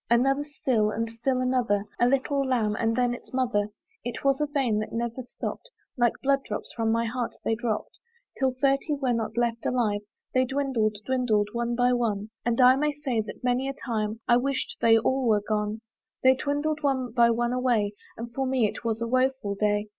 Another 0.09 0.43
still! 0.43 0.89
and 0.89 1.07
still 1.11 1.39
another! 1.41 1.85
A 1.99 2.07
little 2.07 2.43
lamb, 2.43 2.75
and 2.75 2.95
then 2.95 3.13
its 3.13 3.31
mother! 3.33 3.69
It 4.03 4.23
was 4.23 4.41
a 4.41 4.47
vein 4.47 4.79
that 4.79 4.91
never 4.91 5.21
stopp'd, 5.21 5.69
Like 5.95 6.13
blood 6.23 6.43
drops 6.43 6.73
from 6.73 6.91
my 6.91 7.05
heart 7.05 7.35
they 7.45 7.53
dropp'd. 7.55 7.99
Till 8.39 8.51
thirty 8.59 8.93
were 8.95 9.13
not 9.13 9.37
left 9.37 9.63
alive 9.63 10.01
They 10.33 10.43
dwindled, 10.45 10.95
dwindled, 11.05 11.49
one 11.53 11.75
by 11.75 11.93
one, 11.93 12.31
And 12.43 12.59
I 12.59 12.75
may 12.77 12.93
say 12.93 13.21
that 13.21 13.43
many 13.43 13.69
a 13.69 13.73
time 13.73 14.21
I 14.27 14.37
wished 14.37 14.77
they 14.81 14.97
all 14.97 15.27
were 15.27 15.43
gone: 15.47 15.81
They 16.23 16.33
dwindled 16.35 16.81
one 16.81 17.11
by 17.11 17.29
one 17.29 17.53
away; 17.53 17.93
For 18.33 18.47
me 18.47 18.67
it 18.67 18.83
was 18.83 19.03
a 19.03 19.07
woeful 19.07 19.53
day. 19.53 19.87